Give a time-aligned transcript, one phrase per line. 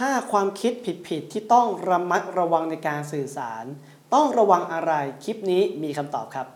[0.00, 0.72] 5 ความคิด
[1.08, 3.64] ผิดๆ ที่ต้องระมัดระวังในการสื่อสาร
[4.14, 4.92] ต้องระวังอะไร
[5.24, 6.46] คลิปนี้มีคำตอบครับ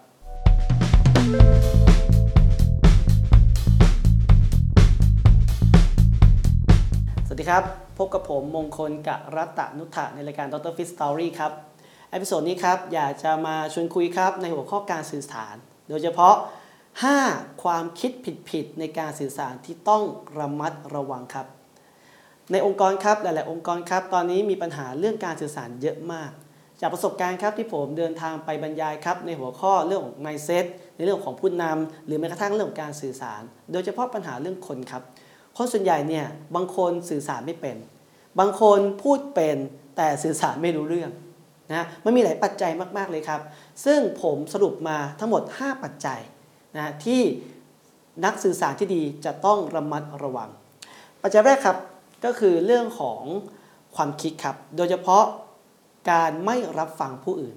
[7.27, 7.65] สวัสดีครับ
[7.99, 10.73] พบกับผมมงคลกะรัตนุถะในรายการ Dr.
[10.77, 11.53] Fit Story ครับ
[12.11, 15.55] episode นี้ครับอยากจะมาชวนคุยครับในหัวข้อการสื่อสาร
[15.89, 16.35] โดยเฉพาะ
[17.01, 18.11] 5 ความคิด
[18.51, 20.03] ผิดๆ ในการสื่อสารที่ต้อง
[20.39, 21.47] ระมัดระวังครับ
[22.53, 26.31] ในองค์กรครับหลาย ๆ องค์กรครับ ตอนนี้มีปัญหาเรื่องการสื่อสารเยอะมาก
[26.81, 30.65] จากประสบการณ์ครับที่ผมเดินทางไปบรรยายครับในหัวข้อเรื่องของ mindset
[30.97, 33.43] ในเรื่องของผู้นำหรือแม้กระทั่งเรื่องของการสื่อสาร
[33.73, 35.03] โดยเฉพาะปัญหาเรื่องคนครับ
[35.57, 37.77] คนส่วนใหญ่เนี่ยบางคนสื่อสารไม่เป็น
[38.39, 39.57] บางคนพูดเป็น
[39.97, 41.11] แต่สื่อสารไม่รู้เรื่อง
[41.73, 43.41] นะมันมีหลายปัจจัยมาก ๆ เลยครับ
[43.85, 46.21] ซึ่งผมสรุปมาทั้งหมด 5 ปัจจัย
[46.77, 47.21] นะที่
[48.25, 50.51] นักสื่อสารที่ดีจะต้องระมัดระวัง
[51.23, 51.77] ปัจจัยแรกครับ
[52.25, 53.23] ก็คือเรื่องของ
[53.97, 55.25] ความคิดครับ โดยเฉพาะ
[56.11, 57.57] การไม่รับฟังผู้อื่น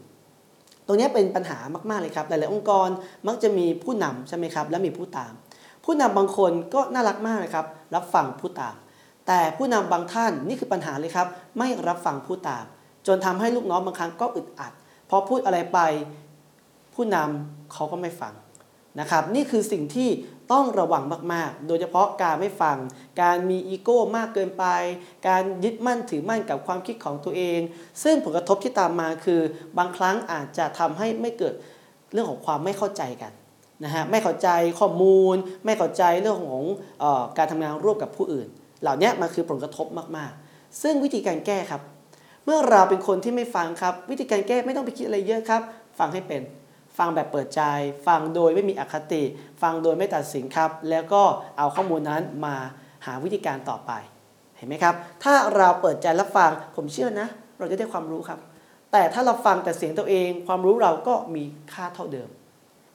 [0.85, 1.57] ตรงนี้เป็นปัญหา
[1.89, 2.89] มากๆเลยครับ หลายๆองค์กร
[3.27, 5.33] มักจะมีผู้นำใช่ไหมครับ และมีผู้ตาม
[5.85, 8.75] ผู้นำบางคนก็น่ารักมากเลยครับ รับฟังผู้ตาม
[9.27, 12.65] แต่ผู้นำบางท่านนี่คือปัญหาเลยครับ ไม่รับฟังผู้ตาม
[13.07, 14.73] จนทำให้ลูกน้องบางครั้งก็อึดอัด
[15.09, 15.79] พอพูดอะไรไป
[16.95, 18.33] ผู้นำเขาก็ไม่ฟัง
[18.99, 20.09] นะครับนี่คือสิ่งที่
[20.51, 22.77] ต้องระวังมากๆ โดยเฉพาะการไม่ฟัง
[23.21, 24.65] การมีอีโก้มากเกินไป
[25.27, 27.59] การยึดมั่นถือมั่นกับความคิดของตัวเอง
[28.03, 29.41] ซึ่งผลกระทบที่ตามมาคือ
[29.77, 31.53] บางครั้งอาจจะทำให้ไม่เกิด
[32.13, 33.31] เรื่องของความไม่เข้าใจกัน
[33.83, 36.63] นะฮะไม่เข้าใจข้อมูล ไม่เข้าใจเรื่องของ
[37.03, 38.47] ออการทำงานร่วมกับผู้อื่น
[38.81, 41.81] เหล่านี้มันคือผลกระทบมากๆ ซึ่งวิธีการแก้ครับ
[42.45, 45.61] เมื่อเราเป็นคนที่ไม่ฟังครับ วิธีการแก้ไม่ต้องไปคิดอะไรเยอะครับ
[45.99, 46.41] ฟังให้เป็น
[46.99, 47.61] ฟังแบบเปิดใจ
[48.07, 49.23] ฟังโดยไม่มีอคติ
[49.61, 51.23] ฟังโดยไม่ตัดสินครับ แล้วก็
[51.57, 52.55] เอาข้อมูลนั้นมา
[53.05, 53.91] หาวิธีการต่อไป
[54.57, 57.27] เห็นไหมครับ ถ้าเราเปิดใจรับฟังผมเชื่อนะ
[57.59, 58.39] เราจะได้ความรู้ครับ
[58.91, 62.29] แต่ถ้าเราฟังแต่เสียงตัวเอง ความรู้เราก็มีค่าเท่าเดิม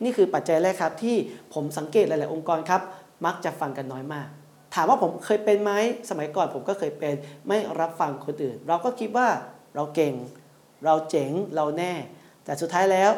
[0.02, 1.16] นี่คือปัจจัยแรกครับที่
[1.54, 2.82] ผมสังเกตหลาย ๆ องค์กรครับ
[3.26, 4.28] มักจะฟังกันน้อยมาก
[4.74, 5.72] ถามว่าผมเคยเป็นไหม
[6.10, 7.14] สมัยก่อนผมก็เคยเป็น
[7.48, 9.28] ไม่รับฟังคนอื่น เราก็คิดว่า
[9.74, 10.14] เราเก่ง
[10.84, 11.92] เราเจ๋งเราแน่
[12.44, 13.10] แต่สุดท้ายแล้ว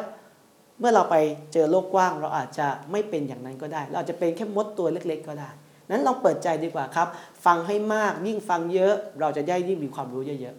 [0.79, 1.15] เมื่อเราไป
[1.53, 5.49] เจอโลกกว้าง เราอาจจะไม่เป็นอย่างนั้นก็ได้ เราอาจจะเป็นแค่มดตัวเล็ก ๆ ก็ได้
[5.89, 7.07] นั้นลองเปิดใจดีกว่าครับ
[7.45, 10.55] ฟังให้มากยิ่งฟังเยอะ เราจะได้ยิ่งมีความรู้เยอะ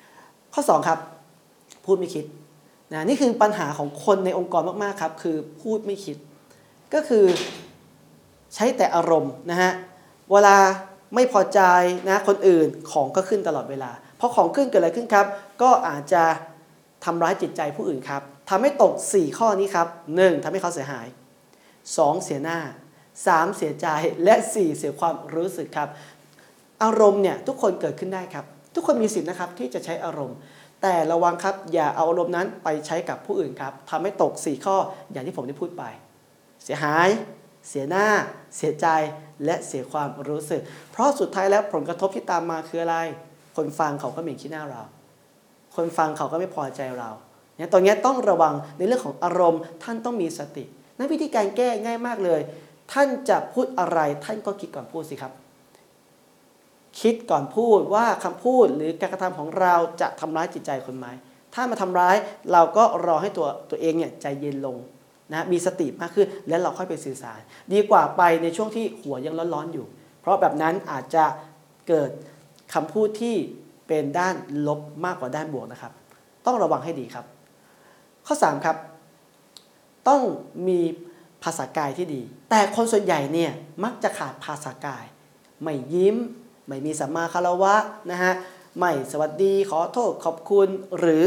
[0.00, 0.98] ๆข้อ 2 ครับ
[1.84, 2.24] พูดไม่คิด
[2.92, 6.16] นะนี่คือปัญหาของคนในองค์กรมากๆครับ คือพูดไม่คิด
[6.94, 7.24] ก็คือ
[8.54, 9.72] ใช้แต่อารมณ์นะฮะ
[10.30, 10.56] เวลา
[11.14, 11.60] ไม่พอใจ
[12.08, 15.26] นะคนอื่นของก็ขึ้นตลอดเวลาพอของขึ้นเกิดอะไรขึ้นครับ
[15.62, 16.24] ก็อาจจะ
[17.04, 20.44] ทำร้ายจิตใจผู้อื่นครับ ทำให้ตก 4 ข้อนี้ครับ 1.
[20.44, 21.06] ทำให้เขาเสียหาย
[21.66, 22.24] 2.
[22.24, 22.58] เสียหน้า
[23.08, 23.56] 3.
[23.56, 23.86] เสียใจ
[24.24, 24.78] และ 4.
[24.78, 25.88] เสียความรู้สึกครับ
[26.82, 28.44] อารมณ์เนี่ยทุกคนเกิดขึ้นได้ครับ
[28.74, 30.36] ทุกคนมีสิทธินะครับที่จะใช้อารมณ์
[30.82, 34.76] แต่ระวังครับอย่าเอาอารมณ์นั้นไปใช้กับผู้อื่นครับทำให้ตก 4 ข้อ
[35.12, 35.84] อย่างที่ผมได้พูดไป
[36.64, 37.08] เสียหาย
[37.68, 38.06] เสียหน้า
[38.56, 38.86] เสียใจ
[39.44, 40.62] และเสียความรู้สึก
[40.92, 42.96] เพราะสุดท้ายแล้วผลกระทบที่ตามมาคืออะไร
[43.56, 44.82] คนฟังเขาก็หม็นขี้หน้าเรา
[45.76, 47.10] คนฟังเขาก็ไม่พอใจเรา
[47.72, 50.64] ตรงนี้ต้องระวังในเรื่องของอารมณ์ ท่านต้องมีสติ
[50.96, 52.40] นั้นวิธีการแก้ง่ายมากเลย
[52.92, 55.32] ท่านจะพูดอะไรท่านก็คิดก่อนพูดสิครับ
[57.00, 61.06] คิดก่อนพูดว่าคำพูดหรือการกระทำของเราจะทำร้ายจิตใจคนไหม
[61.54, 62.16] ถ้ามาทำร้าย
[62.52, 64.76] เราก็รอให้ตัวตัวเองเนี่ยใจเย็นลง
[65.32, 67.40] นะมีสติมากขึ้นแล้วเราค่อยไปสื่อสาร
[67.72, 69.86] ดีกว่าไปในช่วงที่หัวยังร้อนๆอยู่
[70.20, 71.24] เพราะแบบนั้นอาจจะ
[71.88, 72.10] เกิด
[72.74, 73.36] คำพูดที่
[73.86, 74.34] เป็นด้าน
[74.66, 75.92] ลบมากกว่าด้านบวกนะครับ
[76.46, 77.24] ต้องระวังให้ดีครับ
[78.26, 78.76] ข้อ 3 ครับ
[80.08, 80.22] ต้อง
[80.68, 80.80] มี
[81.42, 83.50] ภาษากายที่ดี แต่คนส่วนใหญ่เนี่ย
[83.84, 85.04] มักจะขาดภาษากาย
[85.62, 86.16] ไม่ยิ้ม
[86.66, 87.74] ไม่มีสัมมาคารวะ
[88.10, 88.32] นะฮะ
[88.78, 91.24] ไม่สวัสดีขอโทษขอบคุณ หรือ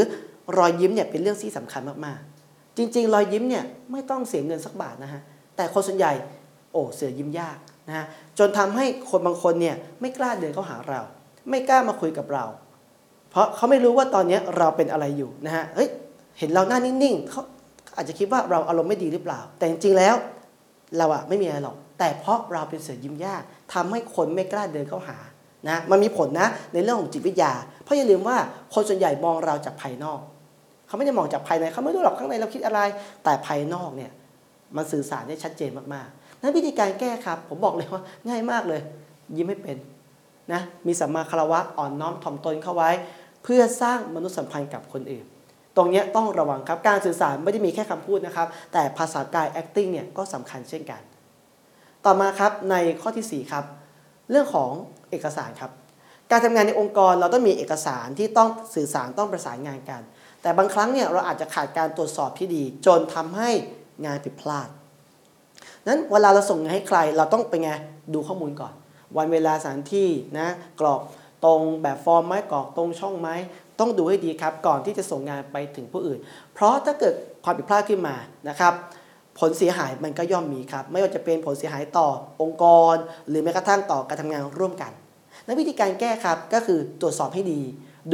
[0.58, 5.22] รอยยิ้มเนี่ยเป็นเรื่องที่สำคัญมากๆ จริง ๆ รอยยิ้มเนี่ยไม่ต้องเสียเงินสักบาทนะฮะ
[5.56, 6.14] แต่คนส่วนใหญ่
[6.72, 8.06] โอ้เสียยิ้มยากนะฮะ
[8.40, 11.02] จนทำให้คนบางคนเนี่ยไม่กล้าเดินเข้าหาเรา
[11.50, 12.46] ไม่กล้ามาคุยกับเรา
[13.30, 15.90] เพราะเขาไม่รู้ว่าตอนนี้เราเป็นอะไรอยู่นะฮะเฮ้ย
[16.40, 17.42] เห็นเราหน้านิ่งๆเขา
[17.96, 20.16] อาจจะคิดว่าเราอารมณ์ไม่ดีหรือเปล่า แต่จริงๆแล้ว
[20.98, 23.42] เราอะไม่มีอะไรหรอก แต่เพราะเราเป็นเสือยิ้มยาก
[23.74, 25.18] ทำให้คนไม่กล้าเดินเข้าหา
[25.70, 27.54] นะมันมีผลนะในเรื่องของจิตวิทยา
[27.84, 28.38] เพราะอย่าลืมว่า
[28.74, 30.20] คนส่วนใหญ่มองเราจากภายนอก
[30.88, 32.80] เขาไม่ได้มองจากภายในเขาไม่รู้หรอกข้างในเราคิดอะไร
[33.24, 34.12] แต่ภายนอกเนี่ย
[34.76, 38.82] มันสื่อสารได้ชัดเจนมากๆนั้นวิธีการแก้ครับ ผมบอกเลยว่าง่ายมากเลย
[39.36, 39.78] ยิ้มไม่เป็น
[40.54, 42.90] นะมีสัมมาคารวะอ่อนน้อมถ่อมตนเข้าไว้
[43.44, 45.26] เพื่อสร้างมนุษยสัมพันธ์กับคนอื่น
[45.78, 51.02] ตรงนี้ต้องระวังครับ การสื่อสารไม่ได้มีแค่คำพูดนะครับ แต่ภาษากาย acting เนี่ยก็สำคัญเช่นกัน
[52.06, 53.66] ต่อมาครับในข้อที่ 4 ครับ
[54.32, 54.72] เรื่องของ
[55.12, 55.72] เอกสารครับ
[56.32, 60.02] การทำงานในองค์กรเราต้องมีเอกสารที่ต้องสื่อสารต้องประสานงานกัน
[60.42, 63.50] แต่บางครั้งเนี่ยเราอาจจะขาดการตรวจสอบที่ดี จนทำให้
[64.06, 64.70] งานผิดพลาด
[65.88, 67.70] นั้นเวลาเราส่งงานให้ใครเราต้องไปไง
[68.14, 68.74] ดูข้อมูลก่อน
[69.18, 70.48] วันเวลาสถานที่นะ
[70.80, 71.02] กรอก
[71.44, 73.30] ตรงแบบฟอร์มไหมกรอกตรงช่องไหม
[73.80, 76.20] ต้องดูให้ดีครับก่อนที่จะส่งงานไปถึงผู้อื่น
[76.54, 78.16] เพราะถ้าเกิดความผิดพลาดขึ้นมา
[78.50, 78.74] นะครับ
[79.40, 82.08] ผลเสียหายมันก็ย่อมมีครับ ไม่ว่าจะเป็นผลเสียหายต่อ
[82.42, 82.96] องค์กร
[83.30, 84.92] หรือแม้กระทั่งต่อการทำงานร่วมกัน
[85.46, 87.62] และวิธีการแก้ครับก็คือตรวจสอบให้ดี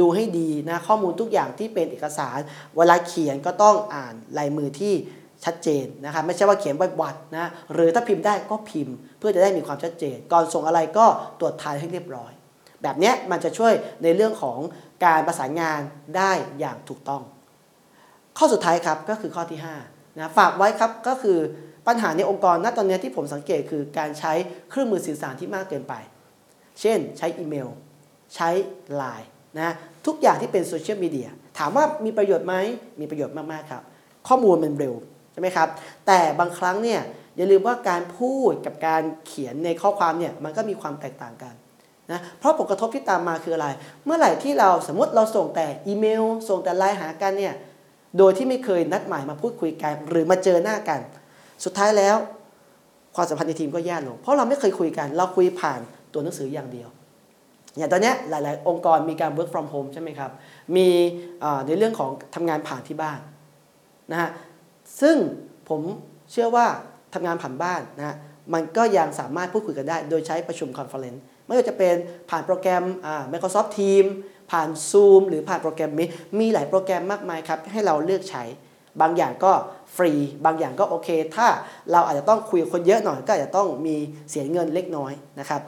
[0.00, 2.38] ดูให้ดีนะข้อมูลทุกอย่างที่เป็นเอกสาร
[2.76, 4.94] เวลาเขียนก็ต้องอ่านลายมือที่
[5.44, 11.06] ชัดเจนนะครับไม่ใช่ว่าเขียนวัดๆนะหรือถ้าพิมพ์ได้ก็พิมพ์ เพื่อจะได้มีความชัดเจน ก่อนส่งอะไรก็
[11.40, 12.32] ตรวจทายให้เรียบร้อย
[12.82, 13.72] แบบนี้มันจะช่วย
[14.02, 14.58] ในเรื่องของ
[15.04, 15.80] การประสานงาน
[16.16, 17.22] ได้อย่างถูกต้อง
[18.38, 21.38] ข้อสุดท้ายครับก็คือข้อที่5นะฝากไว้ครับก็คือ
[21.86, 24.32] ปัญหาในองค์กรณตอนนี้ที่ผมสังเกตคือการใช้
[24.70, 25.94] เครื่องมือสื่อสารที่มากเกินไป
[26.80, 27.68] เช่นใช้อีเมล
[28.34, 28.48] ใช้
[29.00, 29.28] Line
[29.58, 29.70] นะ
[30.06, 31.28] ทุกอย่างที่เป็นโซเชียลมีเดีย
[31.58, 32.54] ถามว่ามีประโยชน์ไหม
[33.00, 33.82] มีประโยชน์มากๆครับ
[34.28, 34.94] ข้อมูลมันเร็ว
[35.32, 35.68] ใช่ไหมครับ
[36.06, 37.00] แต่บางครั้งเนี่ย
[37.36, 41.54] อย่าลืมว่าการพูดกับการเขียนในข้อความเนี่ยมันก็มีความแตกต่างกัน
[42.12, 43.68] นะเพราะผลกระทบที่ตามมาคืออะไร
[44.04, 47.54] เมื่อไหร่ที่เราสมมติเราส่งแต่อีเมล ส่งแต่ไลน์หากันเนี่ย
[48.18, 51.00] โดยที่ไม่เคยนัดหมายมาพูดคุยกันหรือมาเจอหน้ากัน
[51.64, 52.16] สุดท้ายแล้ว
[53.16, 55.80] ความสัมพันธ์ในทีมก็แย่ลง เพราะเราไม่เคยคุยกัน เราคุยผ่าน
[56.12, 56.88] ตัวหนังสืออย่างเดียว
[57.78, 60.30] อย่างตอนนี้หลาย ๆ องค์กรมีการ work from home ใช่ไหมครับ
[60.76, 60.88] มี
[61.66, 63.20] ในเรื่องของทำงานผ่านที่บ้าน
[64.10, 64.30] นะฮะ
[65.00, 65.16] ซึ่ง
[65.68, 65.80] ผม
[66.32, 66.66] เชื่อว่า
[67.14, 68.16] ทำงานผ่านบ้านนะฮะ
[68.54, 71.96] มันก็ยังสามารถพูดคุยกันได้ โดยใช้ประชุมคอนเฟอเรนซ์ ไม่ว่าจะเป็น
[72.30, 72.84] ผ่านโปรแกรม
[73.32, 74.10] Microsoft Teams
[74.50, 76.08] ผ่าน Zoom หรือผ่านโปรแกรมนี้
[76.38, 78.42] มีหลายโปรแกรมมากมายครับ ให้เราเลือกใช้
[79.00, 79.52] บางอย่างก็
[79.96, 80.12] ฟรี
[80.44, 81.46] บางอย่างก็โอเค ถ้า
[81.92, 83.96] เราอาจจะต้องคุยกับคนเยอะหน่อยก็อาจจะต้องมี
[84.30, 85.60] เสียเงินเล็กน้อยนะครับ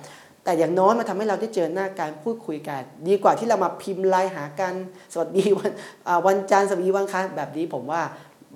[0.44, 4.74] แต่อย่างน้อยมันทำให้เราได้เจอหน้าการพูดคุยกัน ดีกว่าที่เรามาพิมพ์ไลน์หากัน
[5.12, 5.70] สวัสดีวัน
[6.26, 8.02] วันจันทร์สวัสดีวันคารแบบนี้ผมว่า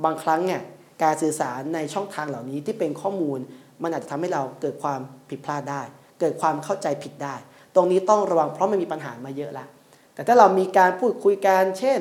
[0.04, 0.60] บางครั้งเนี่ย
[1.02, 3.38] การสื่อสารในช่องทางเหล่านี้ที่เป็นข้อมูล
[3.82, 5.82] มันอาจจะทำให้เราเกิดความผิดพลาดได้
[6.20, 7.34] เกิดความเข้าใจผิดได้
[7.74, 9.68] ตรงนี้ต้องระวังเพราะมันมีปัญหามาเยอะแล้ว
[10.14, 11.98] แต่ถ้าเรามีการพูดคุยกันเช่น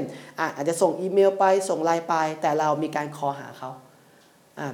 [0.55, 3.69] อาจจะส่งอีเมลไปส่งไลน์ไป แต่เรามีการคอหาเขา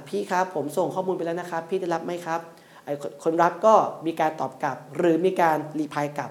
[0.08, 2.40] พี่ครับผมส่งข้อมูลไปแล้วนะครับ พี่ได้รับไหมครับ
[3.24, 3.74] คนรับก็
[4.06, 6.30] มีการตอบกลับ หรือมีการรีพายกลับ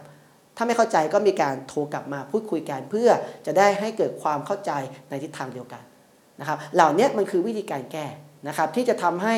[0.57, 3.09] ถ้าไม่เข้าใจก็มีการโทรกลับมาพูดคุยกันเพื่อ
[3.45, 4.71] จะได้ให้เกิดความเข้าใจ
[5.09, 5.83] ในทิศทางเดียวกัน
[6.39, 8.05] นะครับ เหล่านี้มันคือวิธีการแก้
[8.47, 9.35] นะครับที่จะทำให้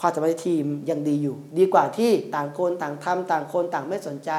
[0.00, 4.30] ความสัมพันธ์ทีมยังดีอยู่ ดีกว่าที่ต่างคนต่างทำต่างคนต่างไม่สนใจ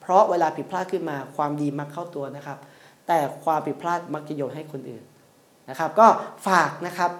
[0.00, 2.58] เพราะเวลาผิดพลาดขึ้นมาความดีมักเข้าตัวนะครับ
[3.06, 5.04] แต่ความผิดพลาดมักจะโยนให้คนอื่น
[5.70, 6.06] นะครับ ก็
[6.46, 7.10] ฝากนะครับ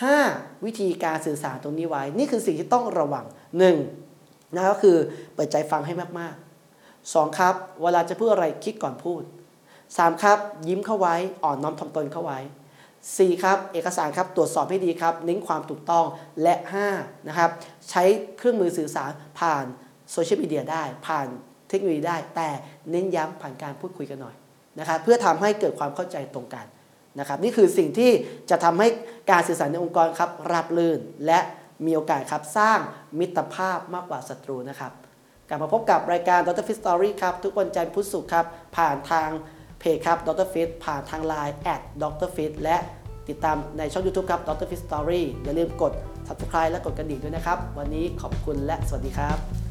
[0.00, 3.24] 5 วิธีการสื่อสารตรงนี้ไว้ นี่คือสิ่งที่ต้องระวัง
[3.90, 4.54] 1.
[4.54, 4.96] นะก็คือ
[5.34, 7.38] เปิดใจฟังให้มากๆ 2.
[7.38, 9.22] ครับ เวลาจะพูดอะไรคิดก่อนพูด
[9.72, 10.22] 3.
[10.22, 10.38] ครับ
[10.68, 12.38] ยิ้มเข้าไว้อ่อนน้อมถ่อมตนเข้าไว้
[13.14, 13.42] 4.
[13.42, 16.04] ครับเอกสารครับตรวจสอบให้ดีครับเน้นความถูกต้อง
[16.42, 16.54] และ
[16.92, 17.50] 5นะครับ
[17.90, 18.02] ใช้
[18.36, 19.10] เครื่องมือสื่อสาร
[19.40, 19.64] ผ่าน
[20.12, 21.26] โซเชียลมีเดียได้ ผ่าน
[21.68, 22.48] เทคโนโลยีได้ แต่
[22.90, 24.36] เน้นย้ำผ่านการพูดคุยกันหน่อย
[24.78, 26.66] นะครับเพื่อทำให้เกิดความเข้าใจตรงกัน
[27.18, 28.10] นะครับนี่คือสิ่งที่
[28.50, 28.88] จะทำให้
[29.30, 31.40] การสื่อสารในองค์กรครับราบรื่น และ
[31.86, 32.78] มีโอกาสครับสร้าง
[33.18, 34.92] มิตรภาพมากกว่าศัตรูนะครับ
[35.48, 36.64] กลับมาพบกับรายการ Dr.
[36.68, 39.30] Fit Story ครับทุกวันจันทร์พุธศุกร์ครับผ่านทาง
[39.78, 42.28] เพจครับดรฟิสผ่านทาง Line at Dr.
[42.36, 42.76] Fit และ
[43.28, 45.92] ติดตามในช่อง YouTube ครับดรฟิตสตอรี่อย่าลืมกด
[46.28, 49.65] subscribe และกดกระดิ่งด้วยนะครับ วันนี้ขอบคุณและสวัสดีครับ